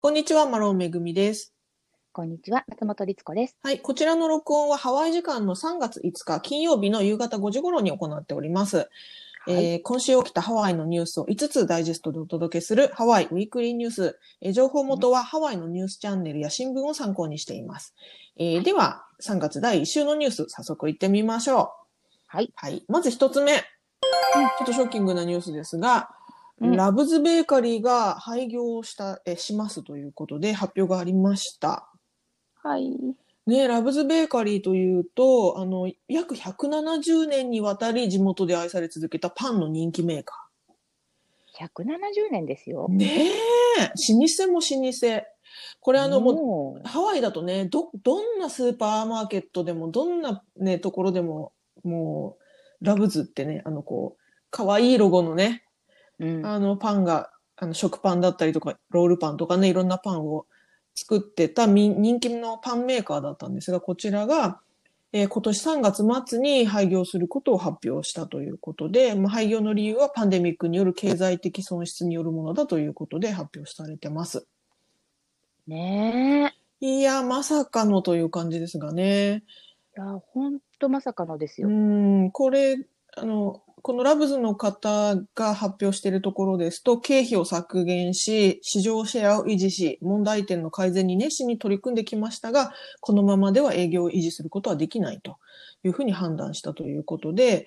[0.00, 1.52] こんにちは、マロンめぐみです。
[2.12, 3.56] こんにちは、松本律子です。
[3.64, 8.76] はい、こちらの録音はハワイ時間の3月5日金曜日の夕方5時頃に行っております。
[8.76, 8.86] はい
[9.48, 14.18] えー今週起きたハワイのニュースを5つダイジェストでお届けするハワイウィークリーニュース。
[14.40, 17.92] えー情報元はハワイのニュースチャンネルや新聞を参考にしています。
[18.36, 21.68] えーでは、3月第1週のニュース、早速行ってみましょう。
[22.28, 22.52] はい。
[22.54, 22.84] はい。
[22.86, 23.56] まず一つ目。
[23.56, 26.17] ちょっとショッキングなニュースですが、うん
[26.60, 31.88] ラブズベーカリーが廃業した、え、しますということで発表がありました。
[32.62, 32.90] はい。
[33.46, 40.48] ね、ラブズベーカリーというと、あの、約170年にわたり地元で愛され続けたパンの人気メーカ
[41.58, 42.92] 170年ですよー。。
[42.92, 43.30] ね
[43.78, 45.26] え、老舗も老舗。
[45.80, 51.52] これあの、もう、もハワイだとね、ど、どんなスーパーマーケットでも、どんなね、ところでも、
[51.84, 52.36] も
[52.80, 55.64] う、ラブズってね、あの、こう、可愛いロゴのね、
[56.20, 60.46] う、うん、あの、パンが、あの、食パンだったりとか、ロールパンとかね、いろんなパンを
[60.94, 64.60] 作ってたみ人気のパンメーカーだったんですが、こちらが、
[65.12, 74.46] えー今年3月末に廃業することを発表したということで、まあ、廃業の理由はパンデミックによる経済的損失によるものだということで発表されてます。
[75.66, 76.86] ねえ。
[76.86, 79.44] いや、まさかのという感じですがね。
[79.96, 81.70] いや、ほんとまさかのですうよ。
[81.70, 82.76] ん、これ、
[83.16, 95.38] あの、このラブズの方が発表しているところですと、経費を削減し、市場シェアを維持し、問題点の改善に熱心に取り組んできましたが、このままでは営業を維持することはできないと
[95.84, 97.66] いうふうに判断したということで、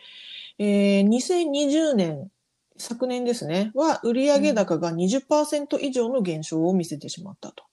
[0.59, 2.29] えー2020年、
[2.77, 7.63] 昨年ですね、は売上高が20%以上の減少を見せてしまったと。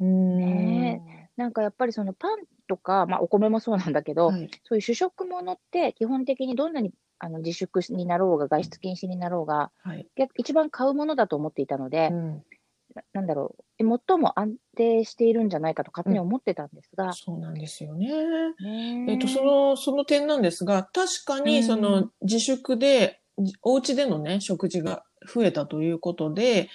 [0.00, 4.50] うんねなんかやっぱりそのパンとか、まあお米もそうなんだけど、はい。
[4.64, 10.06] そういう主食物って基本的にどんなにあの自粛になろうが外出禁止になろうが、はい。
[10.16, 12.42] 逆一番買うものだと思っていたので、うん。
[12.94, 18.08] ななんだろう、え最も安定しているんじゃないかと勝手に思ってたんですが、そうなんですよね。
[18.60, 21.64] ねえっと、その、その点なんですが、確かに、うん。
[21.64, 26.70] その、自粛で、じお家でのね、食事が増えたということで、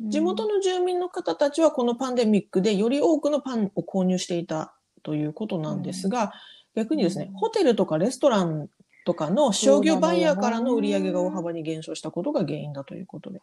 [0.00, 6.32] 地元の住民の方たちはこのパンデミックでより多くのパンを購入していたということなんですが、
[6.74, 8.68] 逆にですねう、んホテルとかレストラン
[9.04, 13.40] とかの商業バイヤーからの売り上げが大幅に減少したことが原因だということで。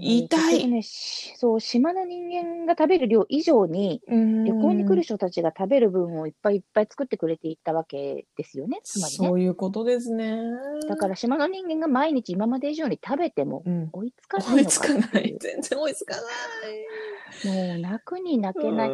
[0.00, 9.28] 痛いねしそう、島の人間が食べる量以上に、旅行に来る人たちが食べる分をいっぱいいっぱい作ってくれていったわけですよね、つまりね。
[9.28, 10.40] そういうことですね。
[10.88, 15.36] だから島の人間が毎日今まで以上に食べてもうん、追いつかない追いのかつかない。
[15.38, 17.68] 全然追いつかない。
[17.68, 18.90] もう泣くに泣けない。
[18.90, 18.92] う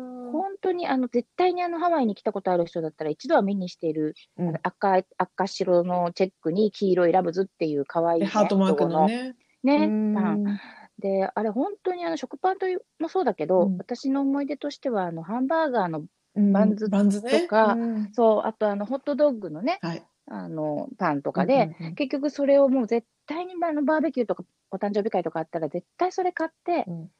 [0.00, 9.36] ん本当にあの絶対にあのハワイに来たことある人だったら一度は目にしている、うん赤い赤白のチェックに黄色いラブズっていう可愛い、ね、でハートマークのね。
[9.64, 9.86] ね。
[9.86, 10.14] うん。
[10.14, 10.60] パン。
[10.98, 13.78] で、あれ本当にあの食パンというもそうだけど、うん。
[13.78, 16.04] 私の思い出としてはあのハンバーガーの
[16.34, 16.52] うん。
[16.52, 18.12] バンズとかうん。
[18.12, 20.02] そうあとあのホットドッグのねはい。
[20.26, 21.94] あのパンとかで、うんうんうん。
[21.94, 27.10] 結局それをもう絶対にあのバーベキューとかお誕生日会とかあったら絶対それ買ってうん。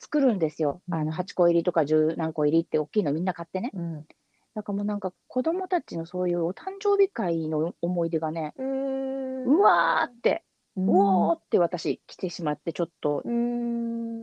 [0.00, 0.82] 作るんですよ。
[0.88, 0.94] うん。
[0.94, 3.70] あの8個入りとか10何個入りって大きいのみんな買ってね。
[3.74, 4.06] うん。
[4.54, 9.44] だからもうなんか子供たちのそういうお誕生日会の思い出がね、うん。
[9.44, 10.44] うわーって、
[10.76, 14.22] ううんおーって私来てしまってちょっと、うん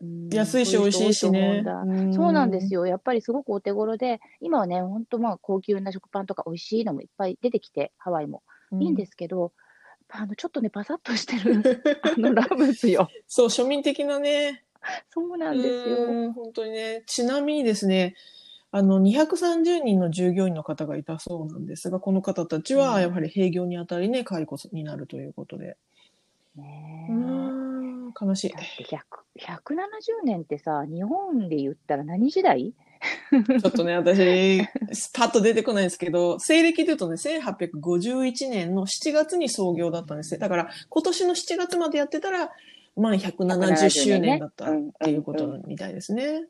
[0.00, 1.64] うん安いし美味しいしね。
[2.12, 2.82] そうなんですよ。
[2.82, 2.86] よ。
[2.86, 8.42] やっぱりすごくお手頃で、今はね、本当まあ高級な食パンとか美味しいのもいっぱい出てきて、ハワイも
[8.78, 9.52] いいんですすけど、
[10.08, 13.08] あのちょっとね、パサッとしてる あのラブズよ。
[13.26, 14.64] そう、庶民的なね。
[15.10, 15.96] そうなんですよ。
[15.96, 17.02] うん本当にね。
[17.06, 18.14] ちなみにですね、
[18.76, 25.78] あの、230人の従業員の方がいたそうなんですが、この方たちはやはり閉業にあたりね、解雇になるということで。
[26.56, 28.58] ねえうん、悲しいだ。
[28.58, 28.98] って100
[29.38, 32.74] 170年ってさ、日本で言ったら何時代？
[33.32, 34.58] ちょっとね、私、
[35.14, 40.38] パッと出てこないんですけど、西暦で言うとね、1851年の7月に創業だったんですね。
[40.38, 42.50] だから、今年の7月までやってたら、
[42.94, 46.44] 満170周年だったっていうことみたいですね。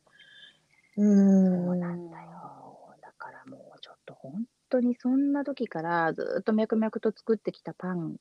[0.97, 1.67] うーん。
[1.67, 2.97] そうなんだよ。
[3.01, 8.17] だからもうちょっと本当にそんな時からずっと脈々と作ってきたパン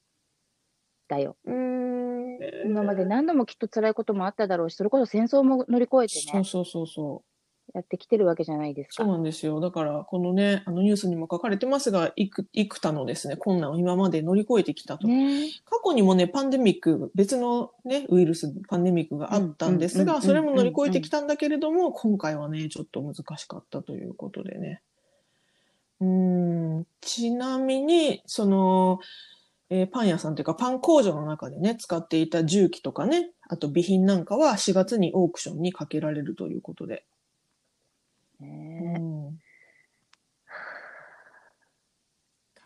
[1.08, 1.38] だよ。
[1.46, 2.70] うーん。
[2.70, 7.35] 今まで何度もきっと辛いこともあっただろうし、それこそ戦争も乗り越えてね、そうそうそうそう。
[7.76, 9.12] やってきてるわけじゃないですそうか。
[9.12, 9.60] なんですよ。
[9.60, 15.10] だから、このね、あのニュースにも書かれてますが、幾幾多のですね、困難を今まで乗り越えてきたと。
[15.10, 24.82] ね過去にもね、パンデミック、別のね、ウイルス、パンデミックがあったんですが、それも乗り越えてきたんだけれども、今回はね、ちょっと難しかったということでね。
[26.00, 29.00] うーん、ちなみに、その、
[29.70, 37.04] えーパン屋さんというかパン工場の中でね、使っていた重機とかね、あと備品なんかは4月にオークションにかけられるということで。
[38.40, 39.40] ねうん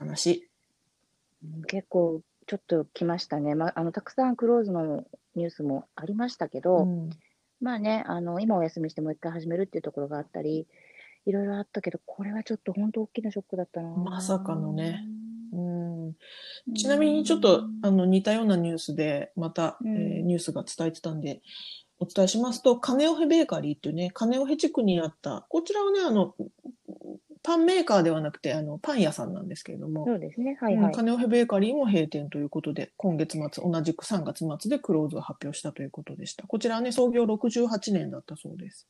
[0.07, 0.49] 悲しい。
[1.43, 3.53] うん結構ちょっと来ましたね。
[3.53, 5.05] まあ、あの、たくさんクローズの
[5.35, 7.09] ニュースもありましたけど、うん
[7.61, 10.65] まあね、あの、今お休みしてもう一回始めるっていうところがあったり、
[11.25, 13.89] いろいろあったけど、これはちょっと本当大きなショックだったな。
[13.89, 15.03] まさかのね。
[15.03, 15.19] うん
[15.51, 16.09] う
[16.71, 21.41] んちなみにちょっとあの似たようなニュースでまた、うんえーニュースが伝えてたんで
[21.99, 26.33] お伝えしますと、カネオヘベーカリーっていうね、カネオヘ地区にあった、こちらはね、あの、
[27.43, 30.57] パンメーカーではなくて、あの、パン屋さんなんですけれども、そうですね。
[30.59, 30.85] はいはい。
[30.85, 36.47] うんカネオヘベーカリーも閉店ということで、今月末、同じく3月末でクローズを発表したということでした。
[36.47, 38.87] こちらはね、創業68年だったそうです。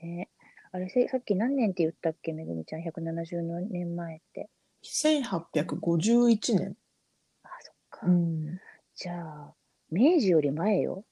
[0.00, 0.28] ね
[0.72, 4.48] あれせ、さっき何年って言ったっけ、めぐみちゃん、170年前って。
[4.84, 6.76] 1851年。
[7.42, 8.06] あ、そっか。
[8.06, 8.58] うん、
[8.96, 9.54] じゃあ、
[9.90, 11.04] 明治より前よ。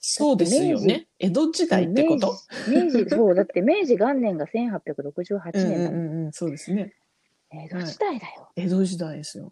[0.00, 1.08] そうですよね。
[1.18, 2.34] 江戸時代ってこと？
[2.70, 6.00] 明治、そう、だって明治元年が1868うんうん年だもん。
[6.00, 6.94] うんうん、そうですね。
[7.50, 8.48] 江戸時代だよ。
[8.56, 9.50] 江戸時代ですよ。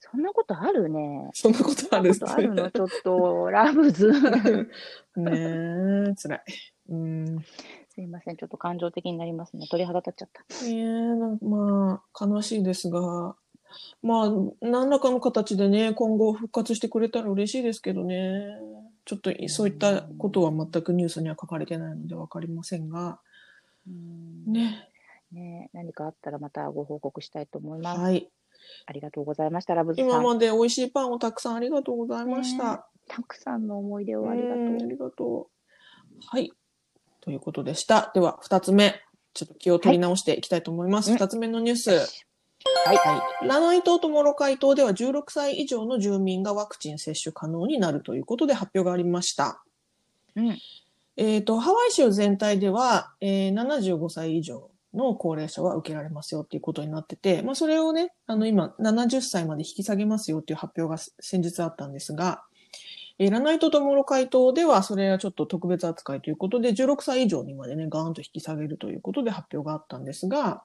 [0.00, 1.30] そんなことあるね。
[1.32, 4.12] そんなことあるっすそんなことあるの、ちょっと、ラブズ。
[5.16, 5.32] ね
[6.10, 6.40] え、辛い。
[6.90, 7.38] うん。
[7.88, 9.66] すいません、ちょっと感情的になりますね。
[9.70, 10.64] 鳥肌立っちゃった。
[10.66, 13.36] ねえ、なんまあ、悲しいですが、
[14.02, 14.30] まあ、
[14.60, 18.56] 何らかの形でね、今後復活してくれたら嬉しいですけどね。
[19.04, 23.20] ちょっとそういったことは全くニュースには書かれてないのでわかりませんが、
[23.86, 24.88] うんね。
[25.32, 28.00] ね何かあったらまたご報告したいと思います。
[28.00, 28.30] はい。
[28.86, 30.08] ありがとうございました、ラブズさん。
[30.08, 32.88] 今まで美味しいパンをたくさんありがとうございました。
[33.06, 34.56] たくさんの思い出をありがとう。
[34.56, 36.20] うんありがとう。
[36.26, 36.52] はい。
[37.20, 38.10] ということでした。
[38.14, 39.00] では、二つ目。
[39.34, 41.10] ちょっと気を取り直していきたいと思います。
[41.10, 42.26] はい二、つ目のニュース。
[42.86, 42.96] はい。
[42.96, 43.48] はい。
[43.48, 49.62] ラナイ島とモロカイ島では16歳以上の住民がワクチン接種可能になるということで発表がありました。
[50.36, 50.58] うん。
[51.16, 62.42] えっ、と、ハワイ州全体では、えー75歳以上の高齢者は受けられますよっていうことになってて、まあそれをね、あの今70歳まで引き下げますよっていう発表が先日あったんですが、
[63.18, 70.64] えーラナイ島とモロカイ島ではそれはちょっと特別扱いということで、16歳以上にまでね、ガーンと引き下げるということで発表があったんですが、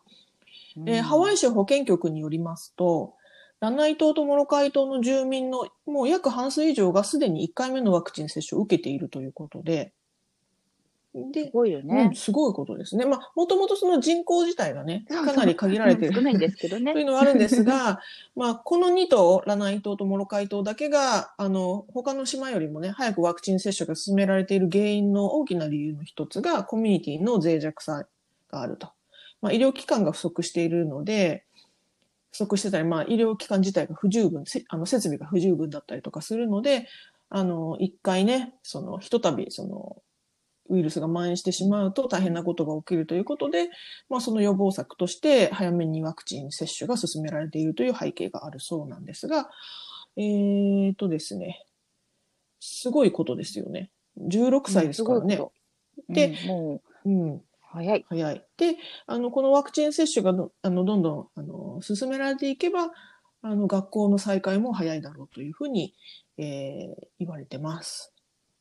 [0.87, 3.15] えーハワイ州保健局によりますと、
[3.59, 9.91] ラナイ島とモロカイ島の住民のもう約半数以上がすでに1回目のワクチン接種を受けているということで、
[11.11, 12.15] すで、ごいようねん、。
[12.15, 13.05] すごいことですね。
[13.05, 17.05] まあ、もともとその人口自体がね、かなり限られてる少ないんですけどねという。
[17.05, 17.99] のはあるんですが、
[18.35, 28.05] まあ、この2島、ラナイ島とモロカイ島だけが、あの、他の島よりもね、早くワクチン接種が進められている原因の大きな理由の一つが、コミュニティの脆弱さ
[28.51, 28.89] があると。
[29.41, 31.45] まあ、医療機関が不足しているので、
[32.31, 36.87] 不足してたり、まあ、医療機関自体が不十分、せあの、設備が不十分だったりとかするので、
[37.29, 40.01] あの、一回ね、その、ひとたび、その、
[40.69, 43.69] ウイルスが蔓延してしまうと大変なことが起きるということで、
[44.07, 49.49] まあ、その予防策として早めにワクチン接種が進められているという背景があるそうなんですが、
[50.15, 51.65] えーとですね、
[52.59, 53.89] すごいことですよね。
[54.19, 55.35] 16歳ですからね。
[55.37, 57.41] うんでうんもうん、う、
[57.71, 58.05] 早い。
[58.07, 58.45] 早い。
[58.57, 62.91] で、あの、このワクチン接種がどあのどんどんあの進められていけば、
[63.41, 65.93] あの、学校の再開も早いだろうというふうに、
[66.37, 68.13] えー言われてます。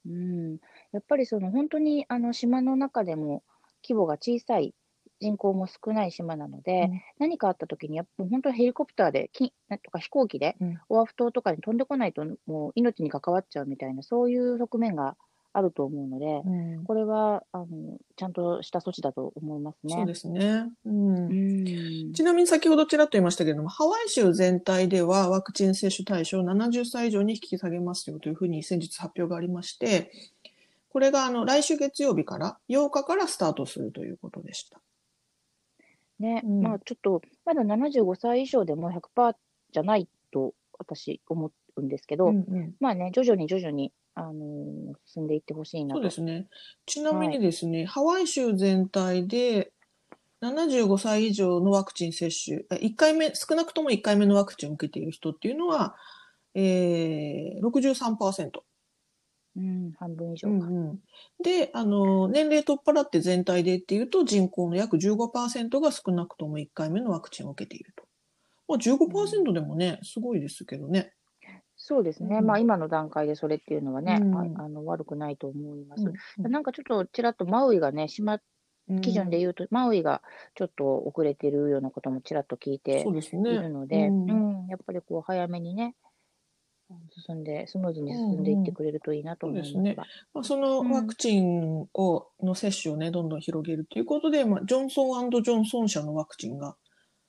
[0.06, 0.58] うん。
[0.92, 3.42] やっぱりその本当にあの島の中でも
[3.82, 4.74] 規模が小さい、
[5.20, 15.16] 人口も少ない島なので、うん何かあった時にやっぱ本当にヘリコプターで、きなんとか飛行機でうんオアフ島とかに飛んでこないともう命に関わっちゃうみたいな、そういう側面が
[15.52, 17.66] あると思うので、うんこれはあの
[18.16, 19.94] ちゃんとした措置だと思いますね。
[19.94, 20.66] そうですね。
[20.84, 21.28] うんう
[22.10, 22.12] ん。
[22.12, 30.10] ちなみに先ほどちらっと言いましたけれども、ハワイ州全体ではワクチン接種対象を70歳以上に引き下げますよというふうに先日発表がありまして、
[30.90, 34.80] これがあの来週月曜日から8日からスタートするということでした。
[36.18, 39.34] ね、うんまあちょっと、まだ75歳以上でも100%
[39.72, 46.00] じゃないと私思うんですけど、うんうんまあね、徐々に徐々に、あのー進んでいってほしいなと。
[46.00, 46.48] そうですね。
[46.86, 49.72] ちなみにですね、ハワイ州全体で
[50.42, 55.96] 75歳以上のワクチン接種、あ1回目、少なくとも1回目のワクチンを受けている人っていうのは、
[56.54, 58.50] えー、63%。
[59.56, 60.66] うん、半分以上か。
[60.66, 60.98] うんうん、
[61.42, 68.04] で、あの、年齢取っ払って全体でっていうと、人口の約15%が少なくとも1回目のワクチンを受けていると。
[68.68, 71.12] まあ、15%でもね、すごいですけどね。
[71.88, 76.04] そうですね、うんまあ今の段階でそれっていうのはね、うんああの悪くないと思います。
[76.38, 78.40] うんなんかちょっとちらっとマウイがね、島
[79.00, 80.20] 基準で言うと、マウイが
[80.54, 83.52] ちょっと遅れてるようなこともちらっと聞いてそうですいね。
[83.52, 85.94] るので、ううんんやっぱりこう早めにね、
[87.26, 90.04] 進んで、スムーズに進んでいってくれるといいなと思いますうんうんそうが。
[90.34, 96.76] まあ、そのワクチンを、の接種をね、どんどん広げるということで、まあ、ジョンソンジョンソン社のワクチンが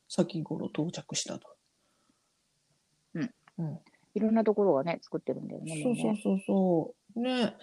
[0.10, 1.48] 先頃到着したと。
[3.16, 3.32] うん。
[3.60, 3.80] うん。
[4.16, 5.82] いろんなところがね、作ってるんだよね。
[5.84, 7.22] そうそうそうそう。
[7.22, 7.56] ね。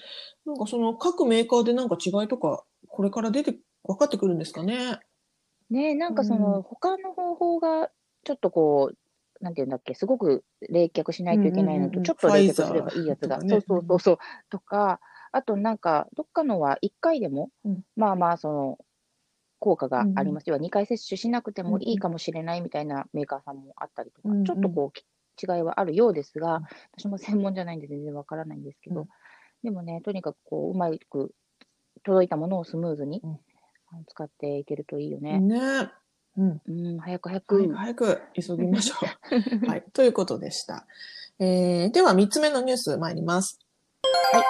[0.45, 4.99] なんかその各メーカーでなんか違いとか、これから出て、分かってくるんですかね？
[5.71, 7.91] ねなんかそうんの、他の方法が、
[8.25, 14.19] ちょっとこう、なんていうんだっけ、すごく冷却しないといけないのと、うんうんうんちょっと冷却すればいいやつが、ファイザーそうそうそうそう、
[14.51, 15.01] とか、
[15.33, 18.79] あとなんか、どっかのは1回でも、うんまあまあ、その、
[19.59, 20.45] 効果があります。
[20.49, 25.05] 要は2回接種しなくてもいいかもしれないみたいなメーカーさんもあったりとか、うんうんちょっとこう、き
[25.41, 26.63] 違いはあるようですが、
[26.97, 29.09] 私も専門じゃないんで全然わからないんですけど、うん
[29.67, 31.35] でもね、とにかくこう、うまく
[32.05, 33.21] 届いたものをスムーズに、
[34.09, 35.41] 使っていけるといいよね。
[35.41, 35.91] ね。
[36.37, 36.61] うん。
[36.69, 37.75] うん、早く早く。
[37.75, 38.95] 早く早く急ぎましょ
[39.65, 39.67] う。
[39.67, 39.85] はい。
[39.93, 40.87] ということでした。
[41.41, 43.59] えー、では3つ目のニュース参ります。
[44.33, 44.45] はい。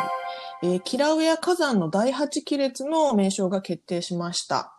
[0.63, 4.76] えーキラウエア火山の第8亀裂の名称が決定しました。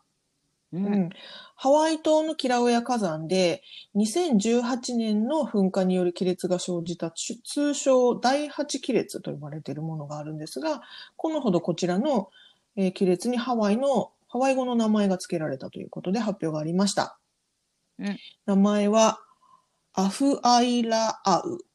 [0.74, 1.10] う、うんん。
[1.56, 3.64] ハワイ島のキラウエア火山で
[3.96, 10.82] 2018年の噴火による亀裂が生じたつ通称第8亀裂と呼ばれているものがあるんですが、
[11.16, 12.30] このほどこちらの、
[12.76, 17.18] えー亀裂にハワイの、ハワイ語の名前が付けられたということで発表がありました。
[18.00, 19.20] うん名前は
[19.94, 21.67] アフアイラアウ。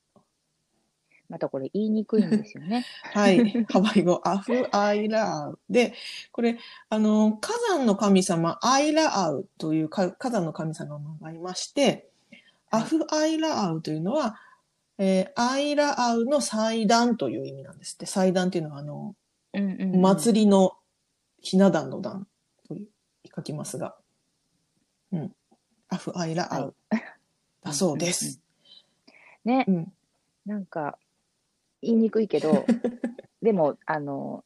[1.33, 2.85] またこれ言いにくいんですよね。
[3.15, 3.65] はい。
[3.65, 5.59] ハワイ語、アフアイラアウ。
[5.71, 5.95] で、
[6.31, 6.59] これ、
[6.91, 12.11] あの、火山の神様、アイラアウというか火山の神様がいまして、
[12.71, 14.37] アフアイラアウというのは、
[14.99, 18.05] えーアイラアウの祭壇という意味なんですって。
[18.05, 19.17] 祭壇っていうのは、あの、
[19.55, 20.01] うんうん、うん。
[20.03, 20.77] 祭りの
[21.41, 22.27] ひな壇の壇
[22.69, 22.77] と
[23.35, 23.97] 書きますが、
[25.13, 25.35] うん。
[25.89, 26.75] アフアイラアウ。
[27.63, 28.39] だそうです。
[29.47, 29.93] ね、うん。
[30.45, 30.99] なんか、
[31.83, 32.67] 言いにくいけど、
[33.43, 34.45] でも、あの、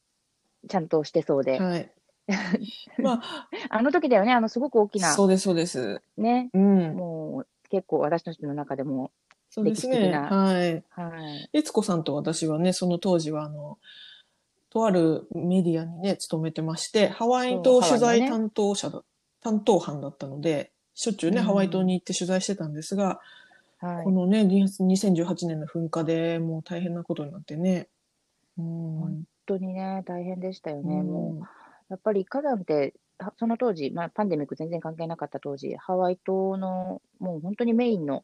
[0.67, 1.59] ちゃんとしてそうで。
[1.59, 1.91] はい。
[3.01, 6.01] まあ、あの時だよね、あの、すごく大きな、そうです、そうです。
[6.17, 6.95] ね、うん。
[6.95, 9.11] もう、結構私たちの中でも、
[9.49, 10.11] そうですね。
[10.11, 10.83] はい。
[10.89, 11.49] はい。
[11.53, 13.77] 悦子さんと私はね、その当時は、あの、
[14.69, 19.03] とあるメディアにね、勤めてまして、ハワイ島取材担当者だ、
[19.41, 23.21] 担当班だったので、しょっちゅうね、うんハワイ島に行って取材してたんですが、
[23.79, 24.11] はいこ。
[24.11, 27.89] のね、2018年の噴火でもう大変なことになってね。
[28.57, 28.65] うん。
[28.99, 31.03] 本当にね、大変でしたよね。
[31.03, 31.47] もう、う
[31.89, 38.23] やっぱり火山って、はその当時、まあ、パンデミック全然関係なかった当時、ハワイ島のもう本当にメインの、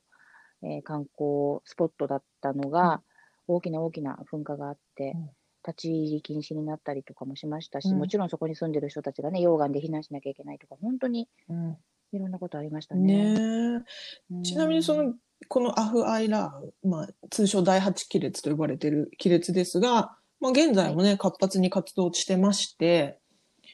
[0.61, 3.01] えー観光スポットだったのが、
[3.47, 5.29] 大きな大きな噴火があって、うん
[5.65, 11.77] 立ち入り禁止になったりとかもしましたし、うんもちろんそこに住んでる人たちがね、溶岩で避難しなきゃいけないとか、本当にん。
[12.11, 13.33] いろんなことありましたね。
[13.33, 13.85] ね
[14.31, 14.43] え。
[14.43, 15.13] ちなみにその、
[15.53, 23.19] このアフアイラー、まあ、通称第8亀裂と呼ばれている亀裂ですが、まあ、現在もね、活発に活動してまして、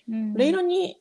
[0.10, 0.98] うん、レイラニ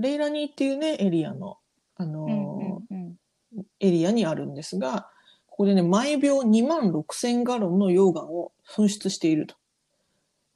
[0.00, 1.58] ー、レイラニーっていうね、エリアの、
[1.94, 5.08] あのうんうんうんーエリアにあるんですが、
[5.46, 9.54] ここでね、毎秒2万6千ガロンの溶岩を噴出していると。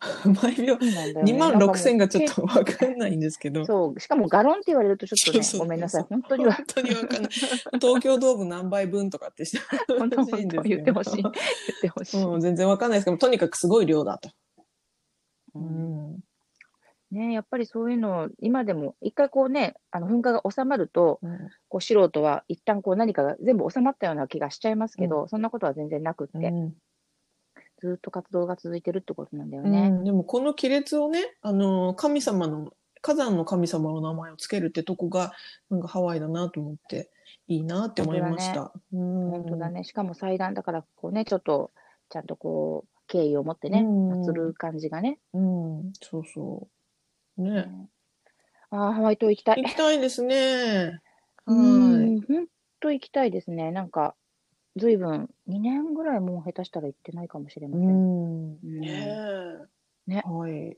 [0.43, 3.67] 毎秒そうなんだよね2万6千がちょっとわかんないんですけど。
[3.67, 7.31] そう、しかもガロンって言われるとちょっとね、ごめんなさい、本当には、本当にわかんない。
[7.33, 11.23] 東京ドーム何杯分とかってしてほしいんです言ってほしい。
[11.23, 11.35] 言っ
[11.83, 12.23] てほしい。
[12.23, 14.31] うん、全然わかんないですけど、とにかくすごい量だと。
[15.55, 16.21] ううんん。
[17.11, 21.21] ね、やっぱりそういうの、今でも、一回こうね、あの噴火が収まると、
[21.69, 26.75] こう素人は一旦こう何かが全部収まったような気がしちゃいますけど、そんなことは全然なくって、うん
[27.81, 29.89] ずっと活動が続いてるってことなんだようね。
[29.89, 32.73] んでもこの亀裂をね、あの、神様の、
[33.03, 35.33] 火山の神様の名前をつけるってとこが、
[35.71, 37.11] なんかハワイだなと思って、
[37.49, 38.73] いいなって思いました。
[38.93, 39.85] うん本当だね。
[39.85, 41.71] しかも祭壇だから、こうね、ちょっと、
[42.11, 45.19] ちゃんとこう、敬意を持ってね、うん祀る感じがね。
[45.33, 46.69] うん、そうそ
[47.39, 47.43] う。
[47.43, 47.67] ね。
[48.71, 49.69] ああ、ハワイ島行きたい行。
[49.69, 51.01] きたいですね。
[51.47, 52.11] うはい。
[52.17, 52.47] ん、本
[52.81, 53.73] 当行きたいですね。
[53.73, 54.15] なんか、
[54.77, 57.89] ずいぶん、2年ぐらいもう下手したら行ってないかもしれまうせん。
[57.89, 58.53] ん。
[58.53, 59.19] うんね
[60.07, 60.11] え。
[60.11, 60.77] ねはい。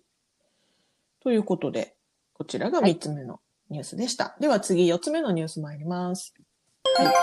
[1.21, 1.95] ということで、
[2.33, 4.37] こちらが3つ目のニュースでした。
[4.41, 6.35] では次、4つ目のニュース参ります。
[6.97, 7.15] はい。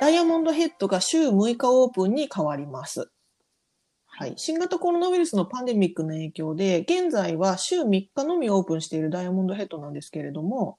[0.00, 3.10] ダイヤモンドヘッドが週6日オープンに変わります。
[4.06, 4.34] はい。
[4.36, 10.78] 新型コロナウイルスのパンデミックの影響で、現在は週3日のみオープンしているダイヤモンドヘッドなんですけれども、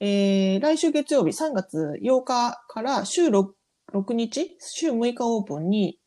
[0.00, 3.48] えー、来週月曜日3月8日から週 6,
[3.92, 5.98] 6日、週6日オープンに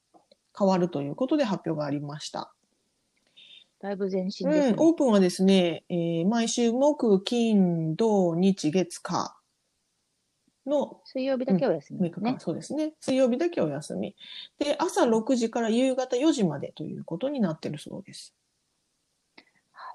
[0.57, 2.53] 変わるということで発表がありました。
[3.79, 4.69] だいぶ前進ですね。
[4.69, 9.35] うん、オープンはですね、えー毎週木、金、土、日、月、火
[10.65, 12.39] の水曜日だけお休み6ですね日間、。
[12.39, 12.93] そうですね。
[13.01, 14.15] 水曜日だけお休み。
[14.57, 18.33] で、朝6時から夕方4時までということになってるそうです。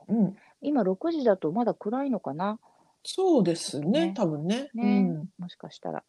[0.08, 2.58] うん、今6時だとまだ暗いのかな？
[3.04, 4.70] そうですね、ね多分ね。
[4.74, 4.86] ねう
[5.20, 6.04] んもしかしたら。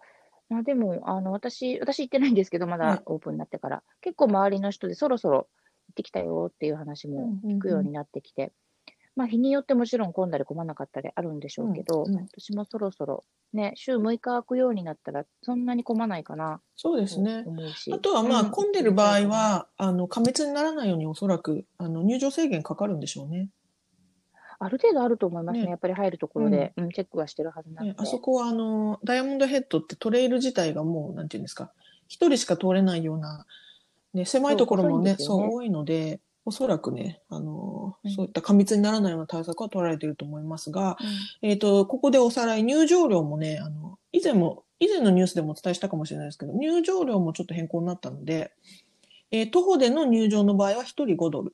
[0.50, 2.98] まあ、でも、あの、私、私行ってないんですけど、まはい。
[2.98, 8.52] だオープンになってから、結構周りの人でそろそろ行ってきたよっていう話も聞くようになってきて、
[9.16, 12.22] まあ、日によってもちろん混んだり混まなかったりあるんでしょうけど、うんうん。
[12.24, 16.62] 私もそろそろ、ね、週6日空くようになったら、そんなに混まないかな。
[16.82, 17.44] とそうですね。
[17.46, 17.94] 思うし。
[17.94, 18.52] あとはまあ、うん。
[18.52, 23.50] 混んでる場合、は、あの、過密にならないようにおそらく、あの、入場制限かかるんでしょうね。
[24.60, 25.64] ある程度あると思いますね。
[25.64, 27.92] ねやっぱり入るところで、うんチェックはしてるはずなので。
[27.92, 31.72] ねあそこはあの、ダイヤモンドヘッドってトレイル自体がもう、なんていうんですか、
[32.08, 33.46] 一人しか通れないような、
[34.14, 40.98] ね、狭いところもね、そう多いので、おそらくね、あの、うんそういった過密にならないような対策は取られていると思いますが、
[41.42, 48.52] うんえっ、と、ここでおさらい、入場料もね、あの、以前も、以前のニュースでもお伝えしたかもしれないですけど、入場料もちょっと変更になったので、
[49.32, 51.54] えー徒歩での入場の場合は1人5ドル。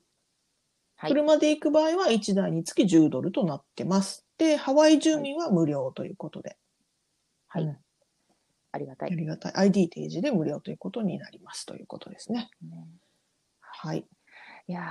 [0.96, 4.26] はい車で行く場合は1台につき10ドルとなってます。
[4.38, 6.56] で、ハワイ住民は無料ということで。
[7.48, 7.76] はいうん
[8.72, 9.12] ありがたい。
[9.12, 9.52] ありがたい。
[9.54, 12.50] ID 提示で無料ということになりますということですね。
[12.62, 12.86] ね
[13.60, 14.04] はい。
[14.68, 14.82] いや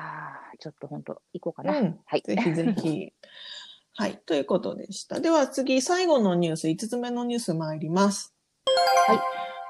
[0.55, 1.77] ー、ちょっと本当行こうかな。
[1.77, 1.99] うん。
[2.05, 2.23] はい。
[2.25, 3.13] ぜひぜひ。
[3.97, 4.17] はい。
[4.25, 5.19] ということでした。
[5.19, 8.33] では次、最後のニュース、5つ目のニュース参ります。
[9.07, 9.19] はい。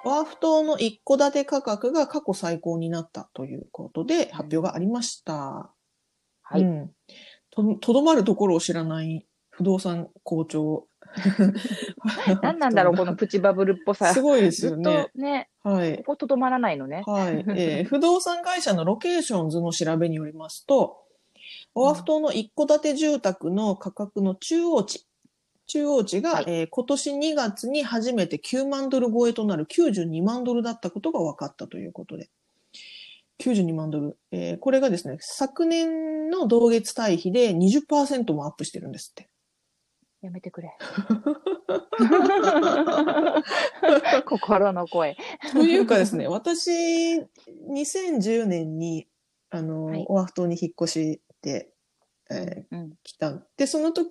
[0.06, 5.75] オアフ島の一戸建て価格が過去最高になったということで発表がありました。
[6.46, 6.62] はい。
[6.62, 6.92] うん。
[7.52, 10.88] と、とどまるところを知らない不動産好調。
[12.42, 14.14] 何なんだろう、 このプチバブルっぽさ。
[14.14, 15.20] すごいですずっよねと。
[15.20, 16.04] ね、はいこ。
[16.04, 17.04] ことどまらないのね。
[17.06, 17.46] はい。
[17.58, 21.04] えー 不動産会社のロケーションズの調べによりますと、
[21.74, 25.06] オアフ島の一戸建て住宅の価格の中央値、
[25.68, 32.30] 中央値が、はいえー今年2月に初めて9万ドル超えとなる92万ドルだったことが分かったということで。
[33.40, 34.18] 92万ドル。
[34.32, 39.30] えーこれがですね、昨年の同月対比で20%もアップしてるんですって。
[40.22, 40.76] やめてくれ。
[44.26, 45.16] 心の声。
[45.54, 46.72] というかですね、私、
[47.70, 49.08] 2010年に、
[49.52, 51.70] あの、はいオアフ島に引っ越して、
[52.32, 52.94] えーうん。
[53.04, 53.46] 来た。
[53.56, 54.10] で、その時、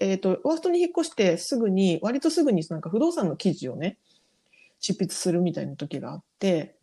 [0.00, 3.98] えっ、と、オアフ島に引っ越してすぐに、割とすぐになんか不動産の記事をね、
[4.80, 6.76] 執筆するみたいな時があって、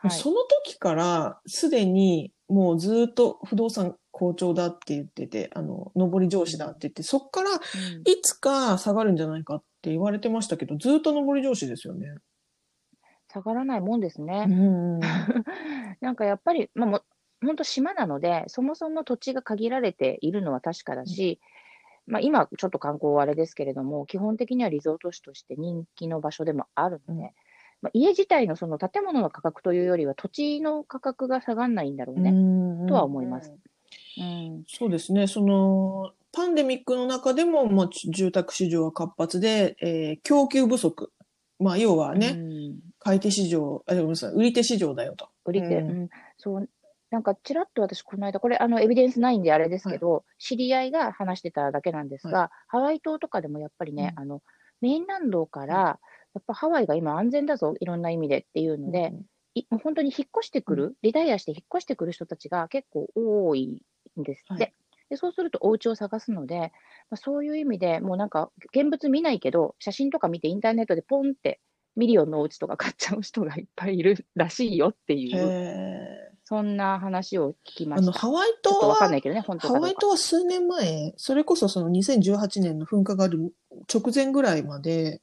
[0.00, 0.10] はい。
[0.10, 7.58] その時からすでにもうずっと不動産好調だって言ってて、あの、上り上司だって言って、そっからうん
[8.04, 12.14] いつか下がるんじゃないかって言われてましたけど、ずっと上り上司ですよね。
[13.28, 14.46] 下がらないもんですうね。
[14.46, 14.98] ん。
[16.00, 17.02] なんかやっぱり、まあ、も
[17.42, 21.40] 本当島なので、そもそも土地が限られているのは確かだし、
[22.06, 27.30] まあ、今ちょっと観光はあれですけれども、基本的にはリゾート地として人気の場所でもあるので、うん
[27.82, 32.30] まあ、家自体のその建物の価格というよりは土地の価格が下がらないんだろうね。
[32.30, 33.52] うんとは思います。
[34.18, 34.64] うん。
[34.66, 35.26] そうですね。
[35.26, 41.10] その、パンデミックの中でも、まあ、住宅市場は活発で、えー供給不足。
[41.58, 45.28] まあ、要はね、うん買い手市場、あ、ごめんなさい、売り手市場だよと。
[45.46, 46.68] 売り手、ううんん、そう、
[47.10, 54.42] なんかちらっと私、この間、これ、あの、エビデンスないんであれですけど、知り合いが話してただけなんですが、ハワイ島とかでもやっぱりね、あの、
[54.82, 55.98] メインランドから、
[56.34, 59.12] やっぱハワイが今安全だぞ、いろんな意味でっていうので、
[59.54, 63.82] いもう本当に引っ越してくる、リタイアして引っ越してくる人たちが結構多い
[64.18, 64.62] んですって。
[64.64, 64.74] はい
[65.10, 66.72] でそうするとお家を探すので、
[67.10, 71.60] まあ、そういう意味でもうなんか現物見ないけど、写真とか見てインターネットでポンって
[71.96, 78.12] ミリオンのお家とか買っちゃう人がいっぱいいるらしいよっていう、へそんな話を聞きました。
[78.12, 79.94] ハワイ島ちょっとわかんなは、いけどね、本当ハワイ。
[79.94, 83.52] 島は数年前、それこそその2018年の噴火がある
[83.92, 85.20] 直前ぐらいまで、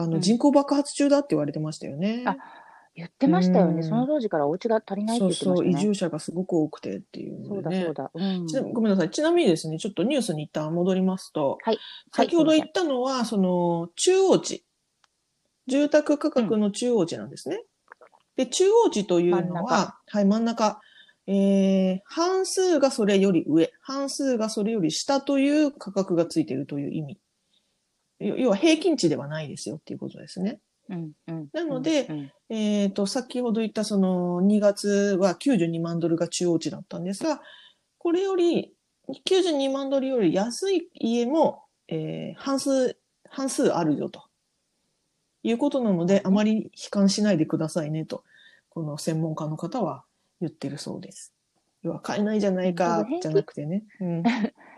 [0.00, 2.24] あの、うん人口爆発中だって言われてましたよね。
[2.26, 2.36] あ
[2.96, 5.80] 言ってましたよね、うんその当時からお家が足りないって言ってましたね。
[5.80, 7.62] 住者がすごく多くてっていうそう。
[7.62, 8.10] だそうだ。
[8.12, 8.46] うん。
[8.46, 9.10] ちなごめんなさい。
[9.10, 11.78] ちなみにですね、ちょっとニュースに一旦戻りますと、はい
[12.14, 14.64] 先ほどはい言ったのは、その、中央値。
[15.68, 17.62] 住宅価格の中央値なんですね。
[18.36, 20.80] で、中央値という真ん中のは、はい、真ん中。
[21.26, 27.18] えー、半数がそれより上、半数がそれより下という価格がついているという意味。
[28.20, 30.60] 要要は平均値ではないですよっていうことですね。
[30.88, 37.40] うんうんなのでえっ、と、先ほど言ったその2月は92万ドルが中央値だったんですが、
[37.98, 38.74] これより、
[39.26, 42.96] 92万ドルより安い家も、えー半数、
[43.28, 44.24] 半数あるよと。
[45.42, 48.24] いうことなので、あまり悲観しないでくださいねと、
[48.68, 50.04] この専門家の方は
[50.40, 51.32] 言ってるそうです。
[51.82, 53.84] 要は買えないじゃないかじゃなくてね。
[54.00, 54.22] うん。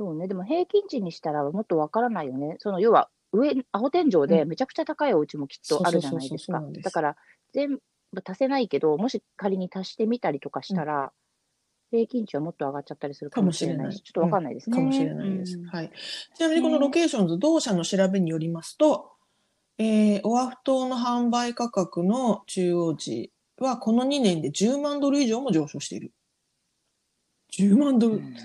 [0.00, 0.28] そうね。
[0.28, 2.56] でも平均値にしたらもっとわからないよね。
[2.58, 7.16] その要は上、アホ天井でめちゃくちゃ高いお家もきっとあるじゃないですかだから
[7.52, 7.76] 全
[8.10, 11.12] 部足せないけど、もし仮に足してみたりとかしたら、
[11.90, 14.76] 平均値はもっと上がっちゃったりするかもしれないし、ちょっとわかんないですね。
[14.76, 15.58] かもしれないです。
[15.58, 15.92] うんはい。
[16.34, 19.12] ちなみにこのロケーションズ、同社の調べによりますと、
[19.76, 26.14] えー、オアフ島の販売価格の中央値はこの2年で10万ドル以上も上昇している。
[27.52, 28.14] 10万ドル。
[28.14, 28.34] うん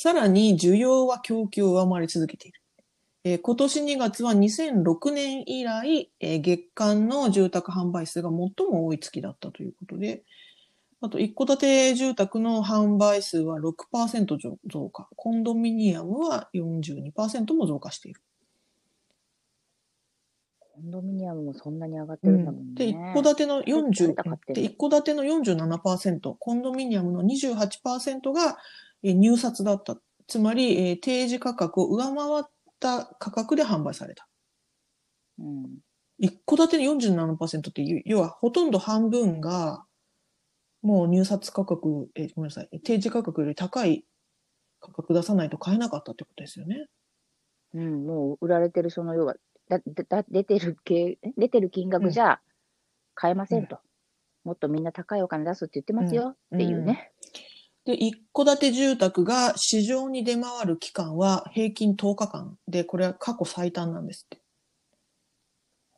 [0.00, 2.60] さらに需要は供給を上回り続けている。
[3.24, 8.38] えー今年2月は2006年以来、えー月間の住宅販売数が最
[8.70, 10.22] も多い月だったということで、
[11.00, 15.08] あと、一戸建て住宅の販売数は6%増増加。
[15.16, 18.20] コンドミニアムは42%も増加している。
[20.60, 22.74] コンドミニアムもそんなに上がってるんだもんね。
[22.76, 28.54] で、一戸建ての40誰が買ってんので、一戸建ての47%、コンドミニアムの28%がえー
[29.02, 29.96] 入札だった。
[30.26, 32.44] つまり、えー提示価格を上回っ
[32.80, 34.28] た価格で販売された。
[35.38, 35.78] うん。
[36.18, 39.84] 一戸建ての47%っていう、要はほとんど半分が、
[40.82, 44.04] もう入札価格、えーごめんなさい、提示価格より高い
[44.80, 46.86] 価格出さないと買えなかったってことですよね。
[47.74, 49.34] うん、もう売られてるその要は、
[49.68, 52.40] だだだ出てる系出てる金額じゃ
[53.14, 53.78] 買えませんと、
[54.44, 57.12] もっとみんな高いお金出すって言ってますよっていうね。
[57.88, 64.42] で、一戸建て住宅が市場に出回る期間は平均10日間で、これは過去最短なんですって。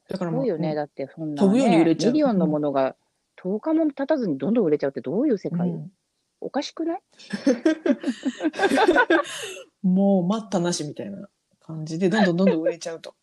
[0.08, 2.12] だからもう、よね、だってそんな、飛ぶように売れちゃう。
[2.12, 2.94] ミリオンのものが
[3.42, 5.90] 10日も経たずにどんどん売れちゃうってどういう世界、うん。
[6.40, 7.00] おかしくない？
[9.82, 13.16] もう待ったなしみたいな感じで、どんどんどんどん売れちゃうと。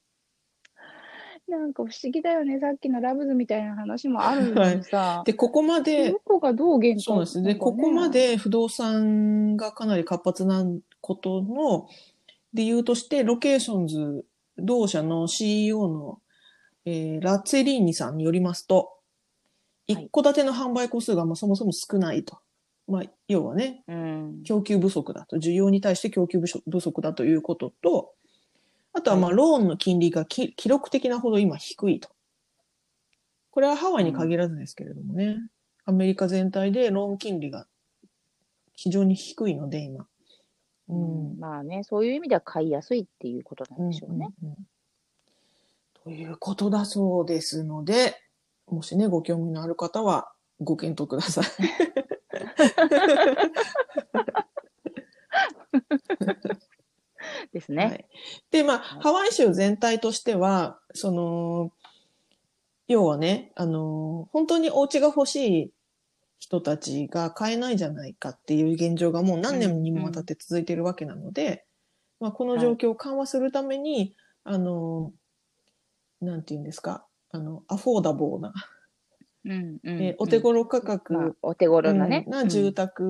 [1.48, 7.02] なんか不思議だよね、さっきのラブズみたいな話もあるのにさ、で、ここまでど、こがどう限界？
[7.02, 7.54] そうなんですね。
[7.54, 10.66] で、ここまで不動産がかなり活発な
[11.00, 11.88] ことの
[12.54, 14.26] 理由として、ロケーションズ
[14.58, 16.20] 同社の CEO の、
[16.86, 18.98] えーラッツェリーニさんによりますと、
[19.88, 19.94] い。
[19.94, 22.40] 一戸建ての販売個数がまあそもそも少ないと。
[22.88, 25.38] まあ、要はね、うん、供給不足だと。
[25.38, 28.14] 需要に対して供給不足だということと、
[28.98, 32.10] あとはまあ、はいローンの金利がき記録的なほど今低いと。
[33.52, 35.38] これはハワイに限らずですけれどもね、
[35.86, 37.68] アメリカ全体でローン金利が
[38.74, 40.08] 非常に低いので、今。
[40.90, 44.30] うんまあね、そういう意味では買いやすいっていうことなんでしょうね。
[44.42, 44.68] うんうんうん
[46.04, 48.16] ということだそうですので、
[48.66, 50.32] もしね、ご興味のある方は
[50.62, 51.46] ご検討ください。
[57.54, 57.86] ですね。
[57.86, 58.06] はい。
[58.52, 61.72] で、まあ、はいハワイ州全体としては、その、
[62.88, 65.72] 要はね、あの、本当にお家が欲しい
[66.40, 71.66] 人たちが買えないじゃないかっていう現状がもう何年にもわたって続いているわけなので、
[72.20, 75.12] まあ、この状況を緩和するために、あの、
[76.22, 78.54] なんていうんですか、あの、アフォーダボーな、
[79.46, 82.24] うんうんえーお手頃価格、まあ、お手頃なね。
[82.26, 83.04] うんな住宅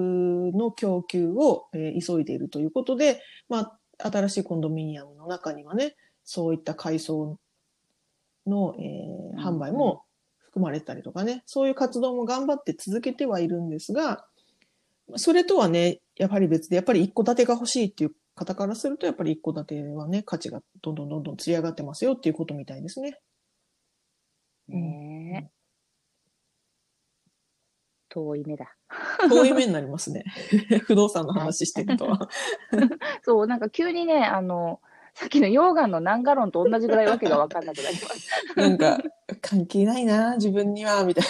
[0.54, 7.38] の供給を、えー急いでいるということで、まあ、新しいコンドミニアムの中にはね、そういった改装
[8.46, 10.04] の、えーうん販売も
[10.40, 14.26] 含まれたりとかね、そういう活動も頑張って続けてはいるんですが、
[15.16, 23.20] それとはね、やはり別で、やっぱり一戸建てが欲しいっていう方からすると、やっぱり一戸建てはね、価値がどんどんどんどんつり上がってますよっていうことみたいですね。
[24.68, 25.58] ねえ
[28.10, 28.76] 遠い目だ。
[29.30, 30.24] 遠い目になりますね。
[30.86, 32.08] 不動産の話してると。
[33.24, 34.80] そう、なんか急にね、あの、
[35.14, 38.30] さっきの溶岩のナンガロンと同じぐらいわけがわかんなくなります。
[38.56, 39.00] なんか、
[39.42, 41.26] 関係ないな、自分には、みたい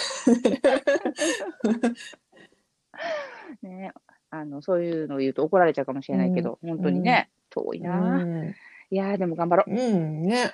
[3.62, 3.92] ね、
[4.30, 7.96] あの、そういうのを言うと怒られちゃうかもしれないけど、本当にね、遠いな。
[7.98, 8.22] な。
[8.22, 8.54] うん
[8.90, 9.70] いやー、でも頑張ろう。
[9.70, 10.50] うん、ね。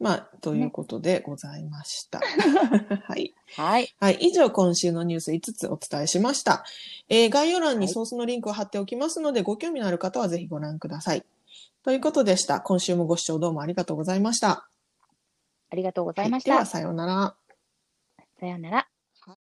[0.00, 2.20] まあ、ということでございました。
[2.20, 3.34] はい。
[3.56, 3.94] はい。
[3.98, 4.18] はい。
[4.20, 6.64] 以上、今週のニュース5つお伝えしました。
[7.08, 11.24] えー概要欄はいにソースのリンクを貼っておきますので、ご興味のある方はぜひご覧ください。
[11.82, 12.60] ということでした。
[12.60, 14.68] 今週もご視聴どうもありがとうございました。
[15.70, 16.66] ありがとうございましはでは、た。
[16.66, 17.34] さようなら。
[18.38, 18.88] さようなら。